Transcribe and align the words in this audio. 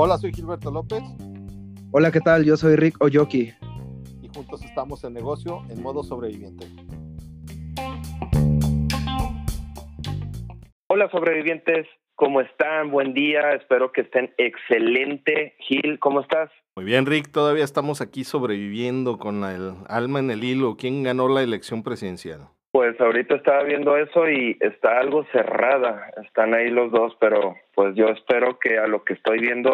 Hola, 0.00 0.16
soy 0.16 0.32
Gilberto 0.32 0.70
López. 0.70 1.02
Hola, 1.90 2.12
¿qué 2.12 2.20
tal? 2.20 2.44
Yo 2.44 2.56
soy 2.56 2.76
Rick 2.76 3.02
Oyoki. 3.02 3.52
Y 4.22 4.28
juntos 4.32 4.64
estamos 4.64 5.02
en 5.02 5.12
negocio 5.14 5.62
en 5.70 5.82
modo 5.82 6.04
sobreviviente. 6.04 6.66
Hola, 10.86 11.10
sobrevivientes. 11.10 11.86
¿Cómo 12.14 12.40
están? 12.40 12.90
Buen 12.90 13.12
día. 13.12 13.52
Espero 13.52 13.90
que 13.90 14.02
estén 14.02 14.32
excelente. 14.38 15.56
Gil, 15.58 15.98
¿cómo 15.98 16.20
estás? 16.20 16.50
Muy 16.76 16.84
bien, 16.84 17.04
Rick. 17.06 17.32
Todavía 17.32 17.64
estamos 17.64 18.00
aquí 18.00 18.22
sobreviviendo 18.22 19.18
con 19.18 19.42
el 19.42 19.74
alma 19.88 20.20
en 20.20 20.30
el 20.30 20.44
hilo. 20.44 20.76
¿Quién 20.76 21.02
ganó 21.02 21.28
la 21.28 21.42
elección 21.42 21.82
presidencial? 21.82 22.48
Pues 22.70 23.00
ahorita 23.00 23.36
estaba 23.36 23.62
viendo 23.64 23.96
eso 23.96 24.28
y 24.28 24.56
está 24.60 24.98
algo 24.98 25.24
cerrada. 25.32 26.10
Están 26.24 26.54
ahí 26.54 26.70
los 26.70 26.92
dos, 26.92 27.16
pero 27.18 27.56
pues 27.74 27.94
yo 27.94 28.08
espero 28.08 28.58
que 28.58 28.78
a 28.78 28.86
lo 28.86 29.04
que 29.04 29.14
estoy 29.14 29.40
viendo 29.40 29.72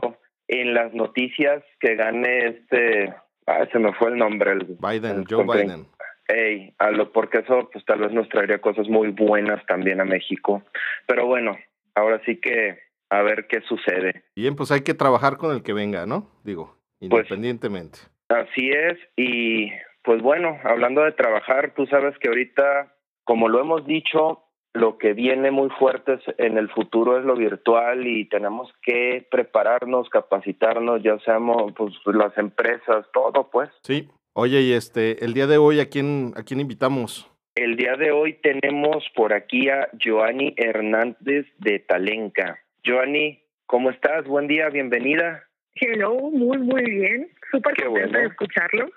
en 0.48 0.74
las 0.74 0.94
noticias 0.94 1.62
que 1.80 1.96
gane 1.96 2.46
este, 2.48 3.14
ah, 3.46 3.66
se 3.72 3.78
me 3.78 3.92
fue 3.94 4.10
el 4.10 4.18
nombre, 4.18 4.52
el 4.52 4.76
Biden, 4.78 5.24
Joe 5.28 5.44
Biden. 5.44 5.86
Ey, 6.28 6.74
a 6.78 6.90
lo 6.90 7.12
porque 7.12 7.38
eso 7.38 7.68
pues 7.70 7.84
tal 7.84 8.00
vez 8.00 8.12
nos 8.12 8.28
traería 8.28 8.58
cosas 8.60 8.88
muy 8.88 9.08
buenas 9.08 9.64
también 9.66 10.00
a 10.00 10.04
México. 10.04 10.62
Pero 11.06 11.26
bueno, 11.26 11.56
ahora 11.94 12.20
sí 12.24 12.40
que 12.40 12.78
a 13.10 13.22
ver 13.22 13.46
qué 13.48 13.60
sucede. 13.62 14.24
Bien, 14.34 14.56
pues 14.56 14.70
hay 14.70 14.82
que 14.82 14.94
trabajar 14.94 15.36
con 15.36 15.54
el 15.54 15.62
que 15.62 15.72
venga, 15.72 16.06
¿no? 16.06 16.30
Digo, 16.42 16.78
pues, 16.98 17.10
independientemente. 17.12 17.98
así 18.28 18.70
es 18.70 18.98
y 19.16 19.70
pues 20.04 20.20
bueno, 20.20 20.58
hablando 20.64 21.02
de 21.02 21.12
trabajar, 21.12 21.72
tú 21.74 21.86
sabes 21.86 22.16
que 22.18 22.28
ahorita, 22.28 22.94
como 23.24 23.48
lo 23.48 23.60
hemos 23.60 23.86
dicho, 23.86 24.44
lo 24.74 24.98
que 24.98 25.14
viene 25.14 25.50
muy 25.50 25.70
fuerte 25.70 26.18
en 26.36 26.58
el 26.58 26.68
futuro 26.68 27.18
es 27.18 27.24
lo 27.24 27.34
virtual 27.36 28.06
y 28.06 28.28
tenemos 28.28 28.70
que 28.82 29.26
prepararnos, 29.30 30.10
capacitarnos, 30.10 31.02
ya 31.02 31.18
seamos 31.20 31.72
pues 31.74 31.94
las 32.06 32.36
empresas, 32.36 33.06
todo 33.14 33.48
pues. 33.50 33.70
Sí. 33.82 34.08
Oye, 34.34 34.60
y 34.60 34.72
este, 34.72 35.24
el 35.24 35.32
día 35.32 35.46
de 35.46 35.56
hoy, 35.56 35.80
¿a 35.80 35.88
quién, 35.88 36.34
a 36.36 36.42
quién 36.42 36.60
invitamos? 36.60 37.30
El 37.54 37.76
día 37.76 37.96
de 37.96 38.10
hoy 38.10 38.34
tenemos 38.42 39.08
por 39.14 39.32
aquí 39.32 39.70
a 39.70 39.88
Joanny 40.04 40.54
Hernández 40.56 41.46
de 41.58 41.78
Talenca. 41.78 42.58
Joanny, 42.84 43.42
¿cómo 43.64 43.90
estás? 43.90 44.26
Buen 44.26 44.48
día, 44.48 44.68
bienvenida. 44.68 45.44
Hello, 45.76 46.14
muy, 46.30 46.58
muy 46.58 46.82
bien. 46.82 47.30
Súper 47.50 47.74
contenta 47.76 48.18
de 48.18 48.26
escucharlo 48.26 48.90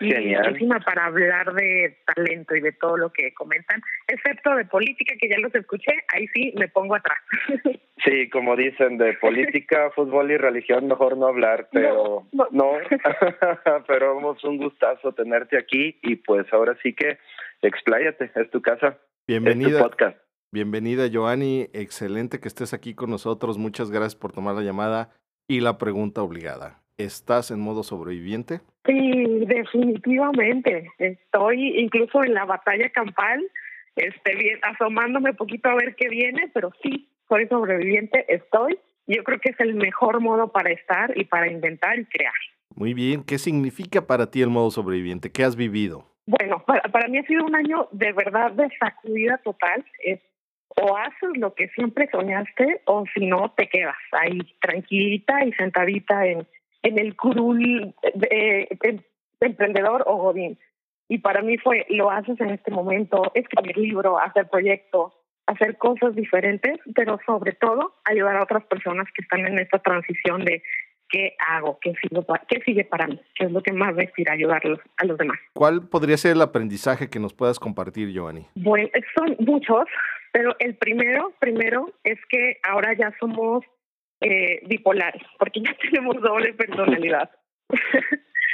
y 0.00 0.34
para 0.84 1.06
hablar 1.06 1.54
de 1.54 1.98
talento 2.14 2.56
y 2.56 2.60
de 2.60 2.72
todo 2.72 2.96
lo 2.96 3.12
que 3.12 3.32
comentan, 3.34 3.80
excepto 4.08 4.54
de 4.56 4.64
política, 4.64 5.14
que 5.20 5.28
ya 5.28 5.38
los 5.38 5.54
escuché, 5.54 5.92
ahí 6.08 6.26
sí 6.34 6.52
me 6.56 6.68
pongo 6.68 6.94
atrás. 6.94 7.18
Sí, 8.04 8.28
como 8.30 8.56
dicen, 8.56 8.98
de 8.98 9.12
política, 9.14 9.90
fútbol 9.94 10.32
y 10.32 10.36
religión 10.36 10.88
mejor 10.88 11.16
no 11.16 11.28
hablar, 11.28 11.68
pero 11.70 12.26
no, 12.32 12.48
no. 12.50 12.72
pero 13.86 14.32
es 14.32 14.44
un 14.44 14.58
gustazo 14.58 15.12
tenerte 15.12 15.56
aquí 15.56 16.00
y 16.02 16.16
pues 16.16 16.52
ahora 16.52 16.76
sí 16.82 16.94
que 16.94 17.18
expláyate, 17.62 18.30
es 18.34 18.50
tu 18.50 18.60
casa. 18.60 18.98
Bienvenida. 19.28 19.78
Es 19.78 19.82
podcast. 19.84 20.18
Bienvenida, 20.50 21.08
Joanny. 21.12 21.68
Excelente 21.72 22.40
que 22.40 22.48
estés 22.48 22.74
aquí 22.74 22.94
con 22.94 23.08
nosotros. 23.08 23.56
Muchas 23.56 23.90
gracias 23.90 24.16
por 24.16 24.32
tomar 24.32 24.56
la 24.56 24.62
llamada 24.62 25.10
y 25.48 25.60
la 25.60 25.78
pregunta 25.78 26.22
obligada. 26.22 26.81
¿Estás 27.04 27.50
en 27.50 27.60
modo 27.60 27.82
sobreviviente? 27.82 28.60
Sí, 28.86 29.44
definitivamente. 29.46 30.90
Estoy 30.98 31.80
incluso 31.80 32.22
en 32.22 32.34
la 32.34 32.44
batalla 32.44 32.90
campal, 32.90 33.42
este, 33.96 34.34
bien, 34.36 34.58
asomándome 34.62 35.34
poquito 35.34 35.68
a 35.68 35.74
ver 35.74 35.94
qué 35.96 36.08
viene, 36.08 36.50
pero 36.54 36.70
sí, 36.82 37.08
soy 37.28 37.46
sobreviviente, 37.48 38.24
estoy. 38.28 38.78
Yo 39.06 39.24
creo 39.24 39.40
que 39.40 39.50
es 39.50 39.60
el 39.60 39.74
mejor 39.74 40.20
modo 40.20 40.52
para 40.52 40.70
estar 40.70 41.16
y 41.16 41.24
para 41.24 41.50
inventar 41.50 41.98
y 41.98 42.04
crear. 42.04 42.32
Muy 42.74 42.94
bien, 42.94 43.24
¿qué 43.24 43.38
significa 43.38 44.06
para 44.06 44.30
ti 44.30 44.42
el 44.42 44.48
modo 44.48 44.70
sobreviviente? 44.70 45.30
¿Qué 45.30 45.44
has 45.44 45.56
vivido? 45.56 46.06
Bueno, 46.26 46.64
para, 46.64 46.82
para 46.82 47.08
mí 47.08 47.18
ha 47.18 47.26
sido 47.26 47.44
un 47.44 47.54
año 47.56 47.88
de 47.90 48.12
verdad 48.12 48.52
de 48.52 48.68
sacudida 48.78 49.38
total. 49.38 49.84
Es 50.04 50.20
o 50.76 50.96
haces 50.96 51.36
lo 51.36 51.54
que 51.54 51.68
siempre 51.68 52.08
soñaste 52.10 52.80
o 52.86 53.04
si 53.14 53.26
no 53.26 53.52
te 53.56 53.68
quedas 53.68 53.96
ahí 54.12 54.38
tranquilita 54.60 55.44
y 55.44 55.52
sentadita 55.52 56.26
en, 56.26 56.46
en 56.82 56.98
el 56.98 57.16
curul 57.16 57.94
de, 58.14 58.68
emprendedor 59.40 60.04
o 60.06 60.16
godín. 60.16 60.58
Y 61.08 61.18
para 61.18 61.42
mí 61.42 61.58
fue, 61.58 61.86
lo 61.90 62.10
haces 62.10 62.40
en 62.40 62.50
este 62.50 62.70
momento, 62.70 63.32
escribir 63.34 63.76
libro, 63.76 64.18
hacer 64.18 64.48
proyectos, 64.48 65.12
hacer 65.46 65.76
cosas 65.76 66.14
diferentes, 66.14 66.78
pero 66.94 67.18
sobre 67.26 67.52
todo 67.52 67.94
ayudar 68.04 68.36
a 68.36 68.44
otras 68.44 68.64
personas 68.64 69.06
que 69.14 69.22
están 69.22 69.40
en 69.40 69.58
esta 69.58 69.78
transición 69.80 70.44
de 70.44 70.62
qué 71.12 71.36
hago, 71.46 71.78
qué 71.80 71.92
sigue 72.00 72.24
qué 72.48 72.60
sigue 72.64 72.84
para 72.84 73.06
mí, 73.06 73.20
qué 73.34 73.44
es 73.44 73.52
lo 73.52 73.62
que 73.62 73.72
más 73.72 73.94
me 73.94 74.04
inspira 74.04 74.32
ayudarlos 74.32 74.80
a 74.96 75.04
los 75.04 75.18
demás. 75.18 75.38
¿Cuál 75.52 75.88
podría 75.88 76.16
ser 76.16 76.32
el 76.32 76.42
aprendizaje 76.42 77.10
que 77.10 77.20
nos 77.20 77.34
puedas 77.34 77.58
compartir, 77.58 78.10
Giovanni? 78.10 78.46
Bueno, 78.54 78.88
son 79.14 79.36
muchos, 79.40 79.84
pero 80.32 80.56
el 80.58 80.74
primero, 80.76 81.32
primero 81.38 81.92
es 82.04 82.18
que 82.30 82.58
ahora 82.62 82.94
ya 82.94 83.12
somos 83.20 83.62
eh, 84.22 84.60
bipolares, 84.66 85.22
porque 85.38 85.60
ya 85.60 85.74
tenemos 85.82 86.20
doble 86.20 86.52
personalidad. 86.54 87.30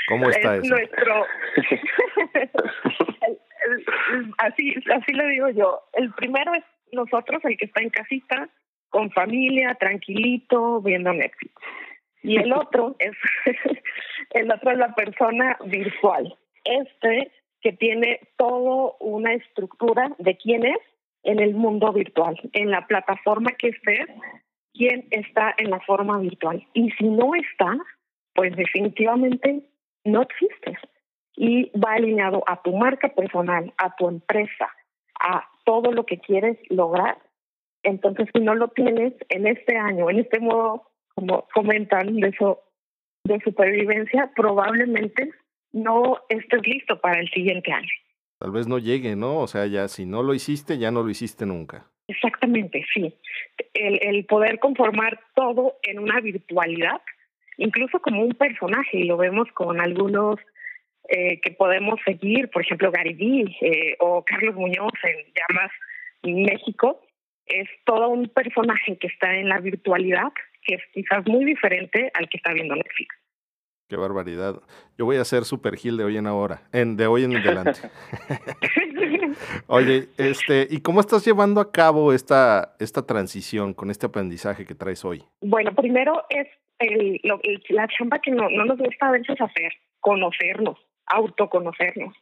¿Cómo 0.08 0.28
está 0.30 0.56
es 0.56 0.68
Nuestro... 0.68 1.26
así, 4.38 4.74
así 4.92 5.12
lo 5.12 5.26
digo 5.26 5.48
yo. 5.50 5.82
El 5.92 6.12
primero 6.14 6.54
es 6.54 6.64
nosotros, 6.92 7.44
el 7.44 7.56
que 7.56 7.66
está 7.66 7.82
en 7.82 7.90
casita, 7.90 8.48
con 8.88 9.10
familia, 9.10 9.76
tranquilito, 9.78 10.80
viendo 10.80 11.12
Netflix. 11.12 11.52
Y 12.22 12.36
el 12.36 12.52
otro 12.52 12.96
es 12.98 13.12
el 14.30 14.50
otro 14.50 14.72
es 14.72 14.78
la 14.78 14.94
persona 14.94 15.56
virtual. 15.64 16.36
Este 16.64 17.30
que 17.60 17.72
tiene 17.72 18.20
todo 18.36 18.96
una 19.00 19.34
estructura 19.34 20.14
de 20.18 20.36
quién 20.36 20.64
es 20.64 20.78
en 21.24 21.40
el 21.40 21.54
mundo 21.54 21.92
virtual, 21.92 22.38
en 22.52 22.70
la 22.70 22.86
plataforma 22.86 23.50
que 23.58 23.68
estés, 23.68 24.06
quién 24.78 25.08
está 25.10 25.54
en 25.58 25.70
la 25.70 25.80
forma 25.80 26.18
virtual. 26.18 26.64
Y 26.72 26.90
si 26.92 27.08
no 27.08 27.34
está, 27.34 27.76
pues 28.34 28.56
definitivamente 28.56 29.68
no 30.04 30.22
existes. 30.22 30.78
Y 31.36 31.70
va 31.78 31.94
alineado 31.94 32.42
a 32.46 32.62
tu 32.62 32.74
marca 32.74 33.08
personal, 33.14 33.74
a 33.76 33.94
tu 33.96 34.08
empresa, 34.08 34.68
a 35.20 35.44
todo 35.64 35.92
lo 35.92 36.06
que 36.06 36.18
quieres 36.18 36.56
lograr. 36.70 37.18
Entonces, 37.82 38.28
si 38.32 38.40
no 38.40 38.54
lo 38.54 38.68
tienes 38.68 39.14
en 39.28 39.46
este 39.46 39.76
año, 39.76 40.08
en 40.10 40.20
este 40.20 40.38
modo, 40.40 40.84
como 41.14 41.46
comentan, 41.52 42.16
de 42.16 42.28
eso, 42.28 42.62
de 43.24 43.40
supervivencia, 43.40 44.30
probablemente 44.34 45.30
no 45.72 46.18
estés 46.28 46.66
listo 46.66 47.00
para 47.00 47.20
el 47.20 47.28
siguiente 47.30 47.72
año. 47.72 47.88
Tal 48.38 48.52
vez 48.52 48.68
no 48.68 48.78
llegue, 48.78 49.16
¿no? 49.16 49.40
O 49.40 49.46
sea, 49.48 49.66
ya 49.66 49.88
si 49.88 50.06
no 50.06 50.22
lo 50.22 50.34
hiciste, 50.34 50.78
ya 50.78 50.90
no 50.90 51.02
lo 51.02 51.10
hiciste 51.10 51.44
nunca. 51.44 51.90
Exactamente, 52.08 52.84
sí. 52.92 53.14
El, 53.74 53.98
el 54.02 54.24
poder 54.24 54.58
conformar 54.58 55.20
todo 55.34 55.76
en 55.82 55.98
una 55.98 56.20
virtualidad, 56.20 57.00
incluso 57.58 58.00
como 58.00 58.22
un 58.22 58.32
personaje, 58.32 58.98
y 58.98 59.04
lo 59.04 59.16
vemos 59.16 59.48
con 59.52 59.80
algunos 59.80 60.40
eh, 61.08 61.40
que 61.40 61.52
podemos 61.52 61.98
seguir, 62.04 62.50
por 62.50 62.62
ejemplo, 62.62 62.90
Gary 62.90 63.14
Vee 63.14 63.56
eh, 63.62 63.96
o 64.00 64.22
Carlos 64.24 64.54
Muñoz 64.56 64.92
en 65.04 65.32
Llamas 65.34 65.70
México, 66.22 67.00
es 67.46 67.66
todo 67.84 68.08
un 68.08 68.28
personaje 68.28 68.98
que 68.98 69.06
está 69.06 69.34
en 69.34 69.48
la 69.48 69.58
virtualidad, 69.58 70.32
que 70.66 70.74
es 70.74 70.82
quizás 70.92 71.26
muy 71.26 71.46
diferente 71.46 72.10
al 72.12 72.28
que 72.28 72.36
está 72.36 72.52
viendo 72.52 72.74
Netflix. 72.74 73.14
Qué 73.88 73.96
barbaridad. 73.96 74.60
Yo 74.98 75.06
voy 75.06 75.16
a 75.16 75.24
ser 75.24 75.44
super 75.44 75.76
Gil 75.76 75.96
de 75.96 76.04
hoy 76.04 76.18
en 76.18 76.26
ahora, 76.26 76.60
en, 76.72 76.98
de 76.98 77.06
hoy 77.06 77.24
en 77.24 77.36
adelante. 77.36 77.80
Oye, 79.66 80.08
este, 80.16 80.66
¿y 80.70 80.80
cómo 80.80 81.00
estás 81.00 81.24
llevando 81.24 81.60
a 81.60 81.72
cabo 81.72 82.12
esta, 82.12 82.74
esta 82.78 83.06
transición 83.06 83.74
con 83.74 83.90
este 83.90 84.06
aprendizaje 84.06 84.66
que 84.66 84.74
traes 84.74 85.04
hoy? 85.04 85.22
Bueno, 85.40 85.74
primero 85.74 86.24
es 86.30 86.46
el, 86.78 87.20
la 87.68 87.88
chamba 87.88 88.20
que 88.20 88.30
no, 88.30 88.48
no 88.50 88.64
nos 88.64 88.78
gusta 88.78 89.08
a 89.08 89.12
veces 89.12 89.40
hacer, 89.40 89.72
conocernos, 90.00 90.78
autoconocernos. 91.06 92.14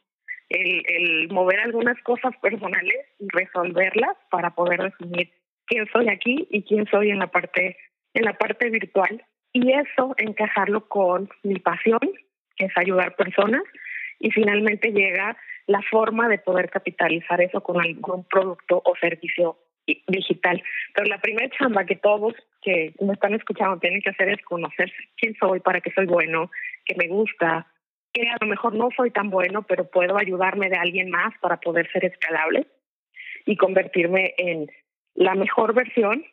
El, 0.49 0.83
el 0.87 1.29
mover 1.29 1.59
algunas 1.59 2.01
cosas 2.03 2.31
personales 2.41 3.05
y 3.19 3.27
resolverlas 3.29 4.15
para 4.31 4.51
poder 4.51 4.81
definir 4.81 5.29
quién 5.65 5.85
soy 5.91 6.07
aquí 6.07 6.47
y 6.49 6.63
quién 6.63 6.87
soy 6.87 7.09
en 7.09 7.19
la 7.19 7.27
parte 7.27 7.75
en 8.13 8.23
la 8.23 8.33
parte 8.33 8.69
virtual 8.69 9.23
y 9.53 9.71
eso 9.71 10.13
encajarlo 10.17 10.87
con 10.87 11.29
mi 11.43 11.59
pasión, 11.59 11.99
que 12.55 12.65
es 12.65 12.77
ayudar 12.77 13.15
personas, 13.15 13.63
y 14.19 14.31
finalmente 14.31 14.91
llega 14.91 15.37
la 15.67 15.81
forma 15.81 16.27
de 16.27 16.39
poder 16.39 16.69
capitalizar 16.69 17.41
eso 17.41 17.61
con 17.61 17.79
algún 17.79 18.23
producto 18.23 18.81
o 18.83 18.95
servicio 18.99 19.57
digital. 20.07 20.61
Pero 20.93 21.07
la 21.07 21.19
primera 21.19 21.49
chamba 21.57 21.85
que 21.85 21.95
todos 21.95 22.33
que 22.61 22.93
me 22.99 23.13
están 23.13 23.33
escuchando 23.33 23.79
tienen 23.79 24.01
que 24.01 24.09
hacer 24.09 24.29
es 24.29 24.41
conocer 24.43 24.91
quién 25.17 25.35
soy, 25.39 25.59
para 25.59 25.79
qué 25.79 25.91
soy 25.91 26.05
bueno, 26.05 26.51
qué 26.85 26.95
me 26.95 27.07
gusta, 27.07 27.67
que 28.13 28.27
a 28.27 28.37
lo 28.41 28.47
mejor 28.47 28.73
no 28.73 28.89
soy 28.95 29.11
tan 29.11 29.29
bueno, 29.29 29.63
pero 29.63 29.89
puedo 29.89 30.17
ayudarme 30.17 30.69
de 30.69 30.77
alguien 30.77 31.09
más 31.09 31.33
para 31.39 31.57
poder 31.57 31.89
ser 31.91 32.05
escalable 32.05 32.67
y 33.45 33.55
convertirme 33.55 34.33
en 34.37 34.69
la 35.15 35.35
mejor 35.35 35.73
versión 35.73 36.25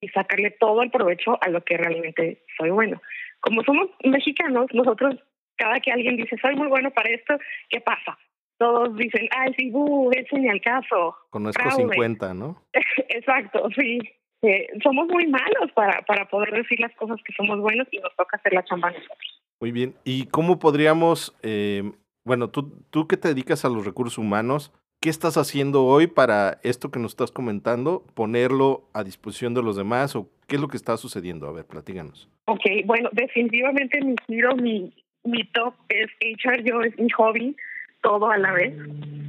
y 0.00 0.08
sacarle 0.08 0.50
todo 0.52 0.82
el 0.82 0.90
provecho 0.90 1.38
a 1.42 1.48
lo 1.48 1.62
que 1.62 1.76
realmente 1.76 2.42
soy 2.56 2.70
bueno. 2.70 3.02
Como 3.40 3.62
somos 3.64 3.88
mexicanos, 4.04 4.66
nosotros, 4.72 5.16
cada 5.56 5.80
que 5.80 5.92
alguien 5.92 6.16
dice, 6.16 6.36
soy 6.40 6.54
muy 6.56 6.68
bueno 6.68 6.90
para 6.90 7.10
esto, 7.10 7.38
¿qué 7.68 7.80
pasa? 7.80 8.18
Todos 8.60 8.94
dicen, 8.94 9.26
ay, 9.30 9.54
sí, 9.56 9.70
buh, 9.70 10.10
ni 10.32 10.48
al 10.50 10.60
caso. 10.60 11.16
Conozco 11.30 11.70
50, 11.70 12.34
¿no? 12.34 12.62
Exacto, 13.08 13.66
sí. 13.74 13.98
Eh, 14.42 14.66
somos 14.82 15.08
muy 15.08 15.26
malos 15.28 15.72
para, 15.74 16.02
para 16.02 16.28
poder 16.28 16.52
decir 16.52 16.78
las 16.78 16.94
cosas 16.96 17.16
que 17.24 17.32
somos 17.32 17.58
buenos 17.58 17.88
y 17.90 17.98
nos 18.00 18.14
toca 18.16 18.36
hacer 18.36 18.52
la 18.52 18.62
chamba 18.64 18.90
nosotros. 18.90 19.42
Muy 19.60 19.72
bien. 19.72 19.94
¿Y 20.04 20.26
cómo 20.26 20.58
podríamos, 20.58 21.34
eh, 21.42 21.90
bueno, 22.22 22.50
tú, 22.50 22.84
tú 22.90 23.08
que 23.08 23.16
te 23.16 23.28
dedicas 23.28 23.64
a 23.64 23.70
los 23.70 23.86
recursos 23.86 24.18
humanos, 24.18 24.74
¿Qué 25.02 25.08
estás 25.08 25.38
haciendo 25.38 25.86
hoy 25.86 26.08
para 26.08 26.60
esto 26.62 26.90
que 26.90 26.98
nos 26.98 27.12
estás 27.12 27.32
comentando, 27.32 28.04
ponerlo 28.14 28.82
a 28.92 29.02
disposición 29.02 29.54
de 29.54 29.62
los 29.62 29.74
demás 29.74 30.14
o 30.14 30.28
qué 30.46 30.56
es 30.56 30.60
lo 30.60 30.68
que 30.68 30.76
está 30.76 30.98
sucediendo? 30.98 31.48
A 31.48 31.52
ver, 31.52 31.64
platíganos. 31.64 32.28
Ok, 32.44 32.60
bueno, 32.84 33.08
definitivamente 33.12 33.98
mi 34.04 34.14
giro, 34.26 34.54
mi, 34.56 34.92
mi 35.24 35.44
top 35.54 35.72
es 35.88 36.10
HR, 36.20 36.62
yo 36.64 36.82
es 36.82 36.98
mi 36.98 37.08
hobby, 37.16 37.56
todo 38.02 38.30
a 38.30 38.38
la 38.38 38.52
vez. 38.52 38.74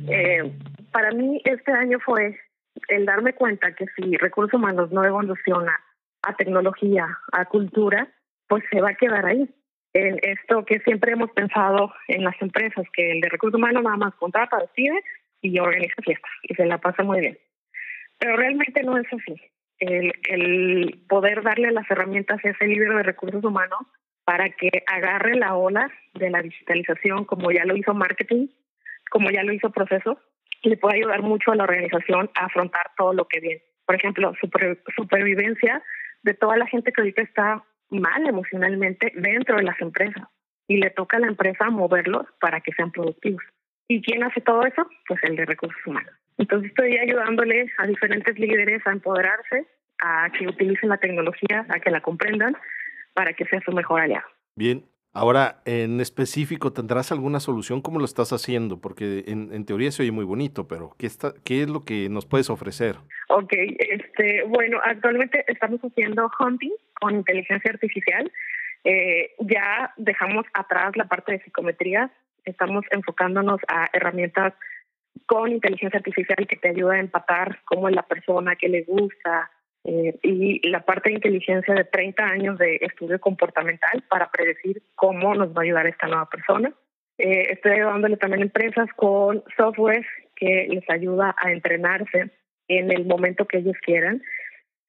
Eh, 0.10 0.52
para 0.92 1.12
mí 1.12 1.42
este 1.46 1.72
año 1.72 2.00
fue 2.00 2.38
el 2.88 3.06
darme 3.06 3.34
cuenta 3.34 3.74
que 3.76 3.86
si 3.96 4.18
recursos 4.18 4.54
humanos 4.54 4.92
no 4.92 5.04
evoluciona 5.04 5.80
a 6.24 6.36
tecnología, 6.36 7.18
a 7.32 7.46
cultura, 7.46 8.08
pues 8.48 8.64
se 8.72 8.82
va 8.82 8.90
a 8.90 8.96
quedar 8.96 9.26
ahí. 9.26 9.50
En 9.94 10.20
esto 10.22 10.64
que 10.66 10.80
siempre 10.80 11.14
hemos 11.14 11.32
pensado 11.32 11.94
en 12.08 12.24
las 12.24 12.40
empresas, 12.42 12.86
que 12.94 13.12
el 13.12 13.22
de 13.22 13.30
recursos 13.30 13.58
humanos 13.58 13.84
nada 13.84 13.98
más 13.98 14.16
contrata, 14.16 14.58
decide 14.58 15.04
y 15.42 15.60
organiza 15.60 16.02
fiestas 16.04 16.32
y 16.44 16.54
se 16.54 16.66
la 16.66 16.78
pasa 16.78 17.04
muy 17.04 17.20
bien. 17.20 17.38
Pero 18.20 18.38
realmente 18.38 18.84
no 18.84 18.98
es 18.98 19.08
así. 19.12 19.42
El, 19.80 20.14
el 20.30 21.04
poder 21.10 21.42
darle 21.42 21.72
las 21.72 21.90
herramientas 21.90 22.40
a 22.46 22.50
ese 22.50 22.68
líder 22.68 22.94
de 22.96 23.04
recursos 23.04 23.44
humanos 23.44 23.80
para 24.24 24.50
que 24.50 24.70
agarre 24.86 25.36
la 25.36 25.56
ola 25.56 25.92
de 26.14 26.30
la 26.30 26.42
digitalización, 26.42 27.26
como 27.26 27.52
ya 27.52 27.66
lo 27.66 27.76
hizo 27.76 27.94
marketing, 27.94 28.48
como 29.12 29.30
ya 29.30 29.44
lo 29.44 29.54
hizo 29.54 29.69
procesos, 29.69 30.18
le 30.63 30.78
puede 30.78 30.98
ayudar 30.98 31.22
mucho 31.22 31.52
a 31.52 31.56
la 31.56 31.66
organización 31.66 32.31
a 32.34 32.46
afrontar 32.46 32.92
todo 32.98 33.13
lo 33.13 33.28
que 33.28 33.40
viene. 33.40 33.62
Por 33.86 33.96
ejemplo, 33.96 34.34
super, 34.40 34.81
supervivencia 34.96 35.84
de 36.24 36.34
toda 36.34 36.56
la 36.56 36.66
gente 36.68 36.92
que 36.92 37.02
ahorita 37.02 37.22
está 37.22 37.63
mal 37.90 38.25
emocionalmente 38.25 39.12
dentro 39.16 39.58
de 39.58 39.63
las 39.63 39.80
empresas 39.81 40.24
y 40.68 40.78
le 40.78 40.90
toca 40.92 41.18
a 41.18 41.19
la 41.19 41.28
empresa 41.28 41.69
moverlos 41.69 42.25
para 42.40 42.62
que 42.62 42.72
sean 42.72 42.92
productivos. 42.92 43.44
¿Y 43.90 44.02
quién 44.02 44.24
hace 44.24 44.40
todo 44.40 44.66
eso? 44.66 44.88
Pues 45.08 45.22
el 45.24 45.36
de 45.36 45.46
recursos 45.46 45.86
humanos. 45.86 46.13
Entonces 46.38 46.69
estoy 46.69 46.98
ayudándole 46.98 47.69
a 47.78 47.88
diferentes 47.88 48.40
líderes 48.40 48.81
a 48.88 48.92
empoderarse, 48.92 49.68
a 50.00 50.30
que 50.31 50.48
utilicen 50.48 50.90
la 50.90 50.98
tecnología, 50.98 51.66
a 51.68 51.80
que 51.80 51.92
la 51.92 52.00
comprendan, 52.00 52.56
para 53.13 53.34
que 53.34 53.46
sea 53.46 53.60
su 53.66 53.74
mejor 53.74 54.00
aliado. 54.00 54.28
Bien, 54.56 54.86
ahora 55.13 55.62
en 55.66 56.00
específico, 56.00 56.74
¿tendrás 56.74 57.12
alguna 57.12 57.40
solución? 57.40 57.81
¿Cómo 57.81 58.00
lo 58.00 58.06
estás 58.06 58.31
haciendo? 58.34 58.80
Porque 58.80 59.25
en, 59.28 59.66
teoría 59.66 59.92
se 59.92 60.04
oye 60.04 60.12
muy 60.12 60.25
bonito, 60.25 60.68
pero 60.68 60.96
¿qué, 60.98 61.08
está, 61.08 61.34
¿qué 61.44 61.63
es 61.63 61.69
lo 61.69 61.84
que 61.86 62.10
nos 62.10 62.25
puedes 62.25 62.50
ofrecer? 62.50 62.98
Ok, 63.30 63.54
este, 63.54 64.44
bueno, 64.48 64.80
actualmente 64.84 65.44
estamos 65.48 65.80
haciendo 65.81 66.30
hunting 66.40 66.72
con 67.00 67.16
inteligencia 67.16 67.72
artificial. 67.72 68.31
Eh, 68.84 69.31
ya 69.40 69.94
dejamos 69.98 70.46
atrás 70.54 70.96
la 70.96 71.06
parte 71.06 71.34
de 71.34 71.44
psicometría, 71.44 72.12
estamos 72.46 72.84
enfocándonos 72.90 73.60
a 73.68 73.90
herramientas 73.94 74.54
con 75.28 75.52
inteligencia 75.52 75.98
artificial 75.98 76.48
que 76.48 76.56
te 76.56 76.69
ayuda 76.69 76.94
a 76.94 77.00
empatar 77.00 77.60
cómo 77.66 77.90
es 77.90 77.96
la 77.96 78.04
persona, 78.04 78.56
qué 78.56 78.69
le 78.69 78.84
gusta, 78.84 79.52
eh, 79.83 80.18
y 80.22 80.68
la 80.69 80.81
parte 80.81 81.10
de 81.10 81.16
inteligencia 81.16 81.74
de 81.74 81.86
30 81.86 82.24
años 82.24 82.57
de 82.57 82.75
estudio 82.81 83.19
comportamental 83.19 84.04
para 84.10 84.30
predecir 84.30 84.83
cómo 84.95 85.33
nos 85.36 85.50
va 85.50 85.62
a 85.62 85.63
ayudar 85.63 85.88
esta 85.88 86.07
nueva 86.07 86.30
persona. 86.30 86.74
Eh, 87.18 87.48
estoy 87.51 87.74
ayudándole 87.74 88.18
también 88.18 88.42
a 88.42 88.45
empresas 88.45 88.89
con 88.95 89.44
software 89.57 90.06
que 90.36 90.68
les 90.69 90.89
ayuda 90.89 91.36
a 91.38 91.51
entrenarse 91.51 92.31
en 92.68 92.92
el 92.92 93.06
momento 93.06 93.45
que 93.45 93.57
ellos 93.57 93.75
quieran. 93.83 94.22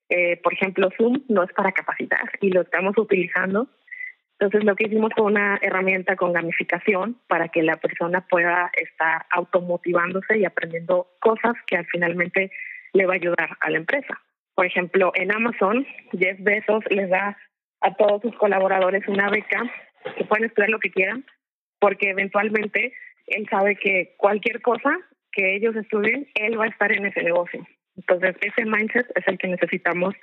Eh, 0.09 0.37
por 0.43 0.53
ejemplo, 0.53 0.91
Zoom 0.97 1.23
no 1.29 1.43
es 1.43 1.53
para 1.53 1.73
capacitar 1.73 2.31
y 2.41 2.51
lo 2.51 2.63
estamos 2.63 2.97
utilizando 2.99 3.69
entonces 4.43 4.65
lo 4.65 4.75
que 4.75 4.87
hicimos 4.89 5.13
fue 5.17 5.27
una 5.27 5.57
herramienta 5.63 6.17
con 6.17 6.33
gamificación 6.33 7.17
para 7.29 7.49
que 7.49 7.63
la 7.63 7.77
persona 7.77 8.27
pueda 8.27 8.73
estar 8.75 9.25
automotivándose 9.31 10.37
y 10.37 10.45
aprendiendo 10.45 11.07
cosas 11.21 11.55
que 11.65 11.77
al 11.77 11.87
finalmente 11.87 12.51
le 12.93 13.07
va 13.07 13.13
a 13.13 13.17
ayudar 13.17 13.51
a 13.61 13.71
la 13.71 13.77
empresa. 13.77 14.21
Por 14.63 14.69
ejemplo, 14.69 15.11
en 15.17 15.35
Amazon, 15.35 15.85
Jeff 16.13 16.39
Bezos 16.39 16.85
les 16.89 17.11
da 17.11 17.37
a 17.81 17.95
todos 17.95 18.23
sus 18.23 18.33
colaboradores 18.37 19.03
una 19.09 19.29
beca 19.29 19.61
que 20.17 20.25
pueden 20.25 20.45
estudiar 20.45 20.71
lo 20.71 20.79
que 20.79 20.93
quieran, 20.93 21.25
porque 21.81 22.11
eventualmente 22.11 22.93
él 23.27 23.49
sabe 23.51 23.75
que 23.75 24.15
cualquier 24.19 24.63
cosa 24.63 24.97
que 25.33 25.57
ellos 25.57 25.75
estudien, 25.75 26.29
él 26.37 26.61
va 26.61 26.67
a 26.67 26.69
estar 26.69 26.93
en 26.93 27.07
ese 27.07 27.25
negocio. 27.25 27.67
Entonces, 27.97 28.37
ese 28.41 28.65
mindset 28.65 29.11
es 29.17 29.27
el 29.27 29.37
que 29.37 29.49
necesitamos 29.49 30.15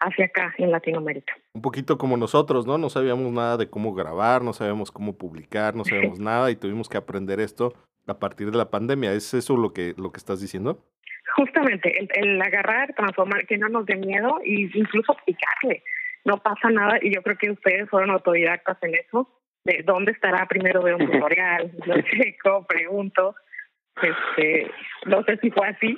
hacia 0.00 0.26
acá 0.26 0.54
en 0.58 0.70
Latinoamérica. 0.70 1.32
Un 1.54 1.62
poquito 1.62 1.96
como 1.96 2.18
nosotros, 2.18 2.66
¿no? 2.66 2.76
No 2.76 2.90
sabíamos 2.90 3.32
nada 3.32 3.56
de 3.56 3.70
cómo 3.70 3.94
grabar, 3.94 4.42
no 4.42 4.52
sabíamos 4.52 4.90
cómo 4.90 5.16
publicar, 5.16 5.74
no 5.74 5.86
sabíamos 5.86 6.18
nada 6.20 6.50
y 6.50 6.56
tuvimos 6.56 6.90
que 6.90 6.98
aprender 6.98 7.40
esto 7.40 7.72
a 8.06 8.18
partir 8.18 8.50
de 8.50 8.58
la 8.58 8.68
pandemia. 8.68 9.14
¿Es 9.14 9.32
eso 9.32 9.56
lo 9.56 9.72
que, 9.72 9.94
lo 9.96 10.12
que 10.12 10.18
estás 10.18 10.42
diciendo? 10.42 10.84
Justamente, 11.38 11.92
el, 12.14 12.42
agarrar, 12.42 12.92
transformar, 12.94 13.46
que 13.46 13.58
no 13.58 13.68
nos 13.68 13.86
dé 13.86 13.94
miedo 13.94 14.40
e 14.44 14.68
incluso 14.74 15.16
picarle. 15.24 15.84
No 16.24 16.38
pasa 16.38 16.68
nada 16.68 16.98
y 17.00 17.14
yo 17.14 17.22
creo 17.22 17.38
que 17.38 17.52
ustedes 17.52 17.88
fueron 17.88 18.10
autodidactas 18.10 18.76
en 18.82 18.96
eso. 18.96 19.30
De 19.64 19.84
dónde 19.86 20.12
estará 20.12 20.46
primero 20.46 20.82
de 20.82 20.94
un 20.94 21.10
tutorial, 21.10 21.70
lo 21.86 21.94
checo, 22.02 22.66
pregunto. 22.66 23.36
Este, 24.02 24.68
no 25.06 25.22
sé 25.22 25.38
si 25.38 25.50
fue 25.52 25.68
así, 25.68 25.96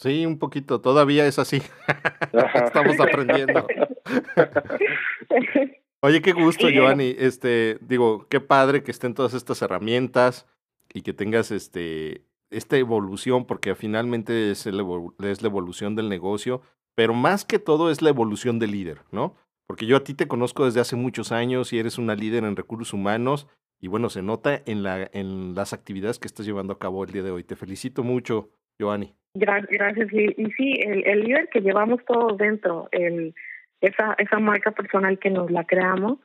Sí, 0.00 0.24
un 0.24 0.38
poquito, 0.38 0.80
todavía 0.80 1.26
es 1.26 1.38
así. 1.38 1.58
Estamos 2.54 2.98
aprendiendo. 3.00 3.66
Oye, 6.00 6.22
qué 6.22 6.32
gusto, 6.32 6.70
Giovanni. 6.70 7.14
Este, 7.18 7.76
digo, 7.82 8.26
qué 8.30 8.40
padre 8.40 8.84
que 8.84 8.92
estén 8.92 9.14
todas 9.14 9.34
estas 9.34 9.60
herramientas 9.60 10.46
y 10.94 11.02
que 11.02 11.12
tengas 11.12 11.50
este 11.50 12.22
esta 12.50 12.76
evolución, 12.76 13.46
porque 13.46 13.74
finalmente 13.74 14.50
es, 14.50 14.66
es 14.66 14.74
la 14.74 15.48
evolución 15.48 15.96
del 15.96 16.08
negocio, 16.08 16.62
pero 16.94 17.14
más 17.14 17.44
que 17.44 17.58
todo 17.58 17.90
es 17.90 18.02
la 18.02 18.10
evolución 18.10 18.58
del 18.58 18.72
líder, 18.72 19.00
¿no? 19.12 19.34
Porque 19.66 19.86
yo 19.86 19.96
a 19.96 20.04
ti 20.04 20.14
te 20.14 20.26
conozco 20.26 20.64
desde 20.64 20.80
hace 20.80 20.96
muchos 20.96 21.30
años 21.30 21.72
y 21.72 21.78
eres 21.78 21.96
una 21.96 22.16
líder 22.16 22.44
en 22.44 22.56
recursos 22.56 22.92
humanos 22.92 23.46
y 23.80 23.88
bueno, 23.88 24.10
se 24.10 24.22
nota 24.22 24.60
en, 24.66 24.82
la, 24.82 25.08
en 25.12 25.54
las 25.54 25.72
actividades 25.72 26.18
que 26.18 26.26
estás 26.26 26.44
llevando 26.44 26.72
a 26.72 26.78
cabo 26.78 27.04
el 27.04 27.12
día 27.12 27.22
de 27.22 27.30
hoy. 27.30 27.44
Te 27.44 27.56
felicito 27.56 28.02
mucho, 28.02 28.50
Giovanni. 28.78 29.14
Gracias. 29.34 30.12
Y, 30.12 30.50
sí, 30.56 30.74
el, 30.80 31.06
el, 31.06 31.20
líder 31.20 31.48
que 31.50 31.60
llevamos 31.60 32.04
todos 32.04 32.36
dentro, 32.36 32.88
el, 32.92 33.34
esa, 33.80 34.14
esa 34.18 34.38
marca 34.38 34.72
personal 34.72 35.18
que 35.18 35.30
nos 35.30 35.50
la 35.50 35.64
creamos 35.64 36.18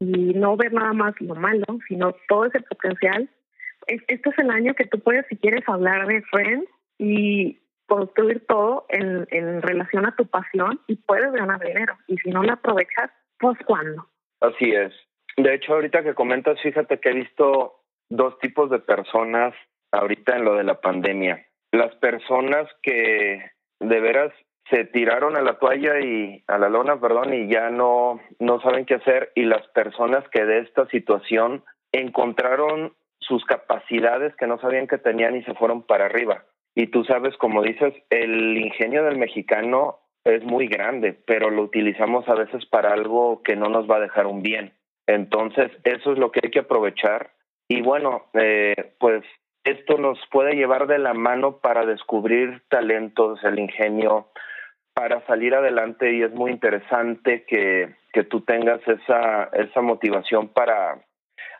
y 0.00 0.34
no 0.34 0.56
ver 0.56 0.72
nada 0.72 0.92
más 0.92 1.20
lo 1.20 1.34
malo, 1.34 1.66
sino 1.88 2.14
todo 2.28 2.46
ese 2.46 2.60
potencial. 2.60 3.28
Este 3.86 4.30
es 4.30 4.38
el 4.38 4.50
año 4.50 4.74
que 4.74 4.86
tú 4.86 5.00
puedes, 5.00 5.26
si 5.28 5.36
quieres, 5.36 5.68
hablar 5.68 6.06
de 6.06 6.22
Friends 6.22 6.68
y 6.98 7.60
construir 7.86 8.46
todo 8.46 8.86
en, 8.88 9.26
en 9.30 9.60
relación 9.60 10.06
a 10.06 10.16
tu 10.16 10.26
pasión 10.26 10.80
y 10.86 10.96
puedes 10.96 11.32
ganar 11.32 11.60
dinero. 11.60 11.94
Y 12.06 12.16
si 12.18 12.30
no 12.30 12.42
lo 12.42 12.52
aprovechas, 12.52 13.10
pues 13.38 13.58
¿cuándo? 13.66 14.06
Así 14.40 14.70
es. 14.70 14.92
De 15.36 15.54
hecho, 15.54 15.74
ahorita 15.74 16.02
que 16.02 16.14
comentas, 16.14 16.60
fíjate 16.62 17.00
que 17.00 17.10
he 17.10 17.14
visto 17.14 17.80
dos 18.08 18.38
tipos 18.38 18.70
de 18.70 18.78
personas 18.78 19.54
ahorita 19.90 20.36
en 20.36 20.44
lo 20.44 20.54
de 20.54 20.64
la 20.64 20.80
pandemia 20.80 21.46
las 21.72 21.94
personas 21.96 22.68
que 22.82 23.50
de 23.80 24.00
veras 24.00 24.32
se 24.70 24.84
tiraron 24.84 25.36
a 25.36 25.42
la 25.42 25.58
toalla 25.58 25.98
y 26.00 26.44
a 26.46 26.56
la 26.58 26.68
lona, 26.68 27.00
perdón, 27.00 27.34
y 27.34 27.48
ya 27.48 27.70
no 27.70 28.20
no 28.38 28.60
saben 28.60 28.84
qué 28.84 28.94
hacer 28.94 29.32
y 29.34 29.44
las 29.44 29.66
personas 29.68 30.24
que 30.28 30.44
de 30.44 30.60
esta 30.60 30.86
situación 30.88 31.64
encontraron 31.90 32.94
sus 33.26 33.44
capacidades 33.44 34.34
que 34.36 34.46
no 34.46 34.58
sabían 34.58 34.86
que 34.86 34.98
tenían 34.98 35.36
y 35.36 35.42
se 35.44 35.54
fueron 35.54 35.82
para 35.82 36.06
arriba. 36.06 36.44
Y 36.74 36.86
tú 36.88 37.04
sabes, 37.04 37.36
como 37.36 37.62
dices, 37.62 37.94
el 38.10 38.56
ingenio 38.56 39.04
del 39.04 39.18
mexicano 39.18 39.98
es 40.24 40.42
muy 40.44 40.68
grande, 40.68 41.12
pero 41.26 41.50
lo 41.50 41.62
utilizamos 41.62 42.28
a 42.28 42.34
veces 42.34 42.64
para 42.66 42.92
algo 42.92 43.42
que 43.42 43.56
no 43.56 43.68
nos 43.68 43.90
va 43.90 43.96
a 43.96 44.00
dejar 44.00 44.26
un 44.26 44.42
bien. 44.42 44.72
Entonces, 45.06 45.70
eso 45.84 46.12
es 46.12 46.18
lo 46.18 46.30
que 46.30 46.40
hay 46.42 46.50
que 46.50 46.60
aprovechar. 46.60 47.30
Y 47.68 47.82
bueno, 47.82 48.26
eh, 48.34 48.94
pues 48.98 49.24
esto 49.64 49.98
nos 49.98 50.18
puede 50.30 50.54
llevar 50.54 50.86
de 50.86 50.98
la 50.98 51.14
mano 51.14 51.58
para 51.58 51.84
descubrir 51.84 52.62
talentos, 52.68 53.42
el 53.44 53.58
ingenio, 53.58 54.28
para 54.94 55.24
salir 55.26 55.54
adelante 55.54 56.12
y 56.12 56.22
es 56.22 56.32
muy 56.32 56.50
interesante 56.50 57.44
que, 57.44 57.94
que 58.12 58.24
tú 58.24 58.42
tengas 58.42 58.80
esa, 58.86 59.44
esa 59.52 59.80
motivación 59.80 60.48
para 60.48 61.02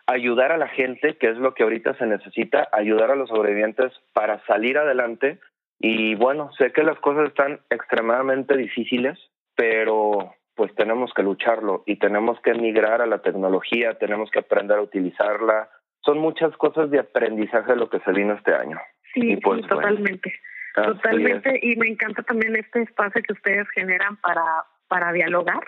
ayudar 0.06 0.52
a 0.52 0.58
la 0.58 0.68
gente, 0.68 1.16
que 1.16 1.30
es 1.30 1.36
lo 1.36 1.54
que 1.54 1.62
ahorita 1.62 1.94
se 1.94 2.06
necesita, 2.06 2.68
ayudar 2.72 3.10
a 3.10 3.16
los 3.16 3.28
sobrevivientes 3.28 3.92
para 4.12 4.44
salir 4.46 4.78
adelante. 4.78 5.38
Y 5.78 6.14
bueno, 6.14 6.50
sé 6.58 6.72
que 6.72 6.82
las 6.82 6.98
cosas 7.00 7.28
están 7.28 7.60
extremadamente 7.70 8.56
difíciles, 8.56 9.18
pero 9.56 10.34
pues 10.54 10.74
tenemos 10.74 11.12
que 11.14 11.22
lucharlo 11.22 11.82
y 11.86 11.96
tenemos 11.96 12.40
que 12.40 12.54
migrar 12.54 13.00
a 13.00 13.06
la 13.06 13.22
tecnología, 13.22 13.98
tenemos 13.98 14.30
que 14.30 14.40
aprender 14.40 14.78
a 14.78 14.82
utilizarla. 14.82 15.70
Son 16.04 16.18
muchas 16.18 16.56
cosas 16.56 16.90
de 16.90 16.98
aprendizaje 16.98 17.74
lo 17.76 17.88
que 17.88 18.00
se 18.00 18.12
vino 18.12 18.34
este 18.34 18.54
año. 18.54 18.78
Sí, 19.14 19.36
pues, 19.36 19.66
totalmente. 19.66 20.32
totalmente. 20.74 21.58
Y 21.62 21.76
me 21.76 21.88
encanta 21.88 22.22
también 22.22 22.56
este 22.56 22.82
espacio 22.82 23.22
que 23.22 23.32
ustedes 23.32 23.68
generan 23.70 24.16
para, 24.16 24.44
para 24.88 25.12
dialogar, 25.12 25.62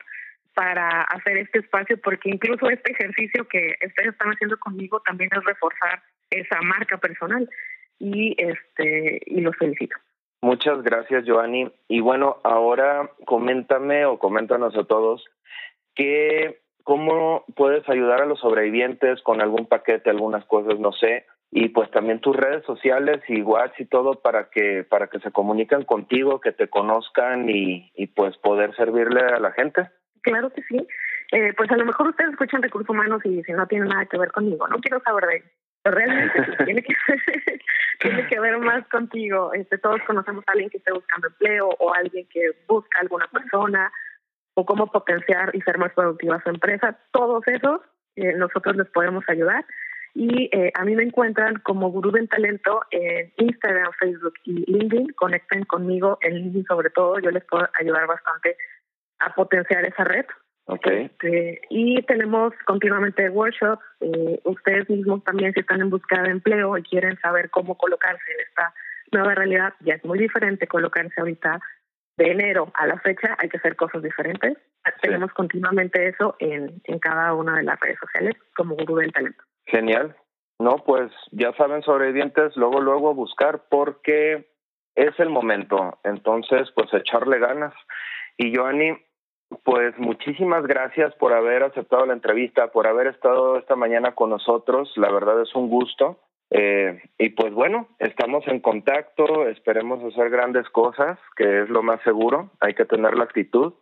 para 0.55 1.03
hacer 1.03 1.37
este 1.39 1.59
espacio, 1.61 1.99
porque 2.03 2.31
incluso 2.31 2.69
este 2.71 2.93
ejercicio 2.93 3.47
que 3.49 3.75
ustedes 3.87 4.13
están 4.13 4.31
haciendo 4.31 4.57
conmigo 4.59 5.01
también 5.01 5.31
es 5.33 5.45
reforzar 5.45 6.03
esa 6.31 6.61
marca 6.63 6.97
personal. 6.99 7.49
Y, 7.99 8.35
este, 8.39 9.21
y 9.27 9.41
los 9.41 9.57
felicito. 9.57 9.97
Muchas 10.43 10.83
gracias, 10.83 11.25
Joanny. 11.27 11.71
Y 11.89 12.01
bueno, 12.01 12.39
ahora 12.45 13.11
coméntame 13.25 14.05
o 14.05 14.19
coméntanos 14.19 14.77
a 14.77 14.85
todos 14.85 15.25
que 15.95 16.61
cómo 16.83 17.45
puedes 17.57 17.89
ayudar 17.89 18.21
a 18.21 18.27
los 18.27 18.41
sobrevivientes 18.41 19.23
con 19.23 19.41
algún 19.41 19.67
paquete, 19.67 20.11
algunas 20.11 20.45
cosas, 20.45 20.79
no 20.79 20.93
sé, 20.93 21.25
y 21.51 21.69
pues 21.69 21.91
también 21.93 22.21
tus 22.21 22.37
redes 22.37 22.65
sociales 22.67 23.23
y 23.29 23.41
WhatsApp 23.41 23.81
y 23.81 23.87
todo 23.87 24.21
para 24.21 24.51
que 24.51 24.85
para 24.85 25.07
que 25.07 25.21
se 25.21 25.31
comuniquen 25.31 25.85
contigo, 25.85 26.41
que 26.41 26.53
te 26.53 26.69
conozcan 26.69 27.49
y, 27.49 27.91
y 27.95 28.09
pues 28.09 28.37
poder 28.39 28.75
servirle 28.77 29.21
a 29.21 29.39
la 29.39 29.53
gente. 29.53 29.89
Claro 30.25 30.50
que 30.50 30.62
sí. 30.62 30.87
Eh, 31.33 31.52
pues 31.57 31.71
a 31.71 31.76
lo 31.76 31.85
mejor 31.85 32.09
ustedes 32.09 32.33
escuchan 32.33 32.62
recursos 32.62 32.90
humanos 32.90 33.23
y 33.25 33.43
si 33.45 33.52
no 33.52 33.66
tiene 33.66 33.87
nada 33.87 34.07
que 34.07 34.19
ver 34.19 34.31
conmigo, 34.33 34.66
no 34.69 34.78
quiero 34.78 35.00
saber 35.00 35.25
de 35.26 35.90
realmente 35.90 36.64
tiene 36.64 36.83
que 36.83 36.95
tiene 38.00 38.26
que 38.26 38.40
ver 38.40 38.59
más 38.59 38.87
contigo. 38.88 39.52
Este, 39.52 39.78
todos 39.78 40.00
conocemos 40.07 40.45
a 40.47 40.52
alguien 40.52 40.71
que 40.71 40.78
esté 40.78 40.93
buscando 40.93 41.28
empleo 41.28 41.71
o 41.78 41.95
alguien 41.95 42.26
que 42.33 42.52
busca 42.66 43.00
alguna 43.00 43.26
persona 43.28 43.93
o 44.54 44.64
cómo 44.64 44.90
potenciar 44.90 45.54
y 45.54 45.61
ser 45.61 45.78
más 45.78 45.93
productiva 45.93 46.43
su 46.43 46.50
empresa. 46.50 46.99
Todos 47.12 47.47
esos 47.49 47.81
eh, 48.16 48.33
nosotros 48.35 48.76
les 48.76 48.88
podemos 48.88 49.25
ayudar. 49.28 49.64
Y 50.14 50.49
eh, 50.52 50.71
a 50.75 50.85
mí 50.85 50.95
me 50.95 51.02
encuentran 51.02 51.57
como 51.64 51.90
Gurú 51.90 52.12
del 52.12 52.28
Talento 52.28 52.83
en 52.93 53.33
Instagram, 53.37 53.93
Facebook 53.99 54.35
y 54.45 54.71
LinkedIn. 54.71 55.09
Conecten 55.14 55.64
conmigo 55.64 56.19
en 56.23 56.35
LinkedIn 56.37 56.66
sobre 56.66 56.90
todo. 56.90 57.19
Yo 57.19 57.31
les 57.31 57.45
puedo 57.45 57.69
ayudar 57.81 58.07
bastante 58.07 58.57
a 59.25 59.35
potenciar 59.35 59.85
esa 59.85 60.04
red. 60.04 60.26
Okay. 60.66 61.04
Este, 61.04 61.61
y 61.69 62.02
tenemos 62.02 62.54
continuamente 62.64 63.28
workshops. 63.28 63.83
Eh, 64.00 64.40
ustedes 64.45 64.88
mismos 64.88 65.23
también, 65.25 65.52
si 65.52 65.61
están 65.61 65.81
en 65.81 65.90
busca 65.90 66.23
de 66.23 66.31
empleo 66.31 66.78
y 66.78 66.83
quieren 66.83 67.19
saber 67.21 67.50
cómo 67.50 67.76
colocarse 67.76 68.23
en 68.33 68.40
esta 68.49 68.75
nueva 69.12 69.35
realidad, 69.35 69.75
ya 69.81 69.95
es 69.95 70.04
muy 70.04 70.19
diferente 70.19 70.66
colocarse 70.66 71.21
ahorita 71.21 71.61
de 72.16 72.31
enero 72.31 72.71
a 72.75 72.87
la 72.87 72.99
fecha, 73.00 73.37
hay 73.38 73.49
que 73.49 73.59
hacer 73.59 73.76
cosas 73.76 74.02
diferentes. 74.02 74.57
Tenemos 75.02 75.33
continuamente 75.33 76.09
eso 76.09 76.37
en, 76.38 76.81
en 76.85 76.99
cada 76.99 77.35
una 77.35 77.57
de 77.57 77.64
las 77.64 77.78
redes 77.81 77.99
sociales 77.99 78.35
como 78.57 78.76
Gurú 78.76 78.97
del 78.97 79.12
Talento. 79.12 79.43
Genial. 79.66 80.16
No, 80.59 80.76
pues 80.85 81.11
ya 81.33 81.52
saben, 81.54 81.83
sobrevivientes, 81.83 82.57
luego, 82.57 82.81
luego 82.81 83.14
buscar 83.14 83.64
porque 83.69 84.49
es 84.95 85.19
el 85.19 85.31
momento. 85.31 85.99
Entonces, 86.04 86.71
pues 86.75 86.93
echarle 86.95 87.38
ganas. 87.38 87.75
Y 88.37 88.54
Joanny, 88.54 88.97
pues 89.63 89.99
muchísimas 89.99 90.67
gracias 90.67 91.15
por 91.17 91.33
haber 91.33 91.63
aceptado 91.63 92.07
la 92.07 92.13
entrevista, 92.13 92.73
por 92.73 92.87
haber 92.87 93.07
estado 93.09 93.59
esta 93.59 93.77
mañana 93.77 94.15
con 94.15 94.31
nosotros. 94.31 94.93
La 94.97 95.11
verdad 95.11 95.41
es 95.43 95.55
un 95.55 95.69
gusto. 95.69 96.19
Eh, 96.51 97.03
y 97.19 97.31
pues 97.31 97.53
bueno, 97.53 97.89
estamos 97.99 98.47
en 98.47 98.61
contacto, 98.61 99.49
esperemos 99.49 100.03
hacer 100.05 100.31
grandes 100.31 100.69
cosas, 100.71 101.19
que 101.37 101.63
es 101.63 101.69
lo 101.69 101.83
más 101.83 102.01
seguro. 102.03 102.51
Hay 102.61 102.75
que 102.75 102.85
tener 102.85 103.17
la 103.17 103.25
actitud. 103.25 103.75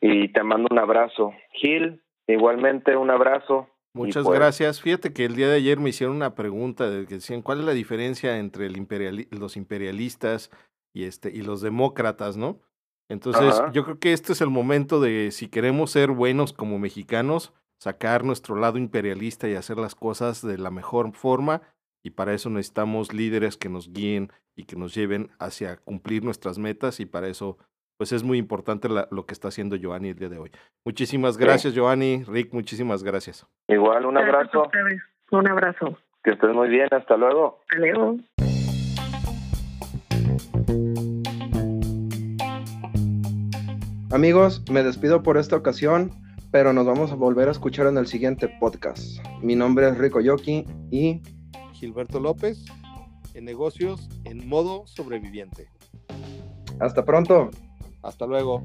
Y 0.00 0.28
te 0.32 0.42
mando 0.42 0.68
un 0.70 0.78
abrazo. 0.78 1.32
Gil, 1.52 2.02
igualmente 2.26 2.96
un 2.96 3.10
abrazo. 3.10 3.68
Muchas 3.94 4.24
pues 4.24 4.38
gracias. 4.38 4.82
Fíjate 4.82 5.12
que 5.12 5.24
el 5.24 5.36
día 5.36 5.48
de 5.48 5.56
ayer 5.56 5.78
me 5.78 5.90
hicieron 5.90 6.16
una 6.16 6.34
pregunta 6.34 6.90
de 6.90 7.06
que 7.06 7.14
decían 7.14 7.42
cuál 7.42 7.60
es 7.60 7.64
la 7.64 7.72
diferencia 7.72 8.38
entre 8.38 8.66
el 8.66 8.76
imperial, 8.76 9.26
los 9.30 9.56
imperialistas 9.56 10.50
y 10.92 11.04
este 11.04 11.30
y 11.30 11.42
los 11.42 11.62
demócratas, 11.62 12.36
¿no? 12.36 12.58
Entonces, 13.08 13.60
yo 13.72 13.84
creo 13.84 13.98
que 13.98 14.12
este 14.12 14.32
es 14.32 14.40
el 14.40 14.50
momento 14.50 15.00
de, 15.00 15.30
si 15.30 15.48
queremos 15.48 15.90
ser 15.90 16.10
buenos 16.10 16.52
como 16.52 16.78
mexicanos, 16.78 17.52
sacar 17.78 18.24
nuestro 18.24 18.56
lado 18.56 18.78
imperialista 18.78 19.48
y 19.48 19.54
hacer 19.54 19.76
las 19.76 19.94
cosas 19.94 20.46
de 20.46 20.58
la 20.58 20.70
mejor 20.70 21.12
forma. 21.12 21.62
Y 22.02 22.10
para 22.10 22.34
eso 22.34 22.50
necesitamos 22.50 23.12
líderes 23.12 23.56
que 23.56 23.68
nos 23.68 23.92
guíen 23.92 24.30
y 24.56 24.64
que 24.64 24.76
nos 24.76 24.94
lleven 24.94 25.30
hacia 25.38 25.76
cumplir 25.76 26.24
nuestras 26.24 26.58
metas. 26.58 27.00
Y 27.00 27.06
para 27.06 27.28
eso, 27.28 27.58
pues 27.98 28.12
es 28.12 28.22
muy 28.22 28.38
importante 28.38 28.88
lo 28.88 29.26
que 29.26 29.34
está 29.34 29.48
haciendo 29.48 29.76
Joanny 29.80 30.10
el 30.10 30.16
día 30.16 30.28
de 30.28 30.38
hoy. 30.38 30.50
Muchísimas 30.84 31.36
gracias, 31.38 31.74
Joanny. 31.76 32.24
Rick, 32.24 32.52
muchísimas 32.52 33.02
gracias. 33.02 33.46
Igual, 33.68 34.06
un 34.06 34.18
abrazo. 34.18 34.70
Un 35.30 35.48
abrazo. 35.48 35.98
Que 36.22 36.32
estés 36.32 36.54
muy 36.54 36.68
bien. 36.68 36.88
Hasta 36.90 37.16
luego. 37.16 37.60
Hasta 37.70 37.78
luego. 37.78 38.16
Amigos, 44.14 44.62
me 44.70 44.84
despido 44.84 45.24
por 45.24 45.38
esta 45.38 45.56
ocasión, 45.56 46.12
pero 46.52 46.72
nos 46.72 46.86
vamos 46.86 47.10
a 47.10 47.16
volver 47.16 47.48
a 47.48 47.50
escuchar 47.50 47.88
en 47.88 47.98
el 47.98 48.06
siguiente 48.06 48.48
podcast. 48.60 49.18
Mi 49.42 49.56
nombre 49.56 49.88
es 49.88 49.98
Rico 49.98 50.20
Yoki 50.20 50.64
y 50.92 51.20
Gilberto 51.72 52.20
López 52.20 52.64
en 53.34 53.44
negocios 53.44 54.08
en 54.22 54.48
modo 54.48 54.86
sobreviviente. 54.86 55.66
Hasta 56.78 57.04
pronto. 57.04 57.50
Hasta 58.04 58.24
luego. 58.26 58.64